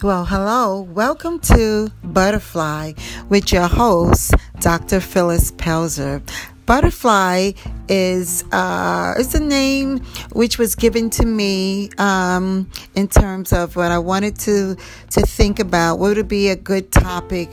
[0.00, 0.82] Well, hello.
[0.82, 2.92] Welcome to Butterfly
[3.30, 5.00] with your host, Dr.
[5.00, 6.22] Phyllis Pelzer.
[6.66, 7.54] Butterfly
[7.88, 9.98] is uh, is a name
[10.34, 14.76] which was given to me um, in terms of what I wanted to
[15.10, 15.98] to think about.
[15.98, 17.50] What would be a good topic,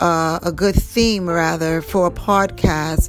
[0.00, 3.08] uh, a good theme rather, for a podcast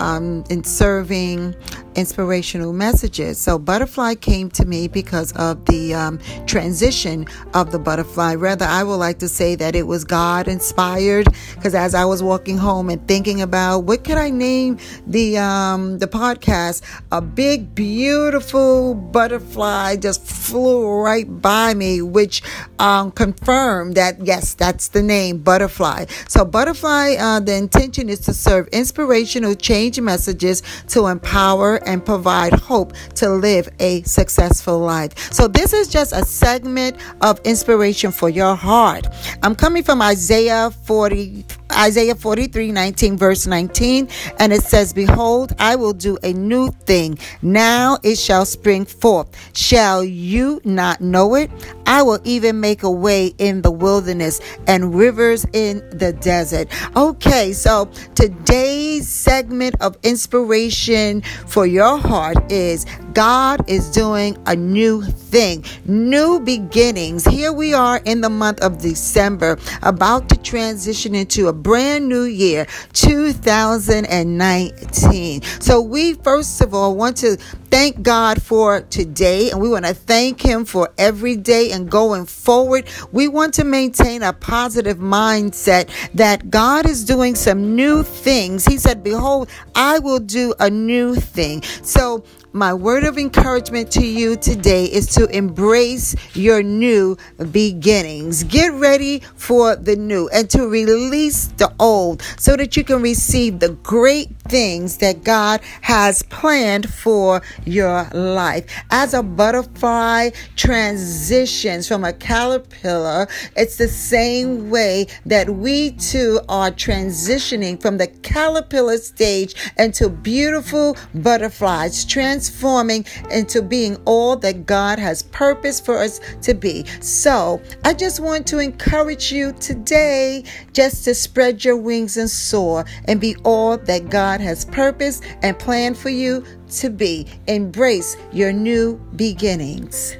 [0.00, 1.54] um, in serving
[1.96, 3.38] inspirational messages.
[3.38, 8.34] So, butterfly came to me because of the um, transition of the butterfly.
[8.34, 12.22] Rather, I would like to say that it was God inspired because as I was
[12.22, 17.74] walking home and thinking about what could I name the um, the podcast, a big,
[17.74, 22.42] beautiful butterfly just flew right by me, which
[22.78, 26.04] um, confirmed that yes, that's the name, butterfly.
[26.28, 27.16] So, butterfly.
[27.18, 33.30] Uh, the intention is to serve inspirational change messages to empower and provide hope to
[33.30, 35.32] live a successful life.
[35.32, 39.06] So, this is just a segment of inspiration for your heart.
[39.42, 41.44] I'm coming from Isaiah 40.
[41.72, 47.18] Isaiah 43 19, verse 19, and it says, Behold, I will do a new thing.
[47.42, 49.28] Now it shall spring forth.
[49.56, 51.50] Shall you not know it?
[51.86, 56.68] I will even make a way in the wilderness and rivers in the desert.
[56.96, 65.02] Okay, so today's segment of inspiration for your heart is God is doing a new
[65.02, 67.24] thing, new beginnings.
[67.24, 72.24] Here we are in the month of December, about to transition into a brand new
[72.24, 75.42] year, 2019.
[75.60, 77.38] So, we first of all want to
[77.74, 82.24] thank God for today and we want to thank Him for every day and going
[82.24, 82.88] forward.
[83.10, 88.64] We want to maintain a positive mindset that God is doing some new things.
[88.64, 91.64] He said, Behold, I will do a new thing.
[91.82, 92.22] So,
[92.54, 97.16] my word of encouragement to you today is to embrace your new
[97.50, 98.44] beginnings.
[98.44, 103.58] Get ready for the new and to release the old so that you can receive
[103.58, 108.64] the great things that God has planned for your life.
[108.90, 116.70] As a butterfly transitions from a caterpillar, it's the same way that we too are
[116.70, 125.22] transitioning from the caterpillar stage into beautiful butterflies, transforming into being all that God has
[125.22, 126.84] purposed for us to be.
[127.00, 132.84] So I just want to encourage you today just to spread your wings and soar
[133.06, 137.26] and be all that God has purposed and planned for you to be.
[137.46, 140.16] Embrace your new beginnings.